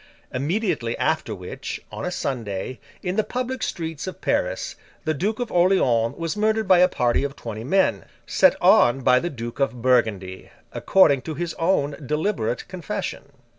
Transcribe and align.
Immediately 0.33 0.97
after 0.97 1.35
which, 1.35 1.79
on 1.91 2.05
a 2.05 2.09
Sunday, 2.09 2.79
in 3.03 3.17
the 3.17 3.23
public 3.23 3.61
streets 3.61 4.07
of 4.07 4.19
Paris, 4.19 4.75
the 5.05 5.13
Duke 5.13 5.39
of 5.39 5.51
Orleans 5.51 6.15
was 6.17 6.35
murdered 6.35 6.67
by 6.67 6.79
a 6.79 6.87
party 6.87 7.23
of 7.23 7.35
twenty 7.35 7.63
men, 7.63 8.05
set 8.25 8.59
on 8.59 9.01
by 9.01 9.19
the 9.19 9.29
Duke 9.29 9.59
of 9.59 9.79
Burgundy—according 9.83 11.21
to 11.21 11.35
his 11.35 11.53
own 11.59 11.95
deliberate 12.03 12.67
confession. 12.67 13.31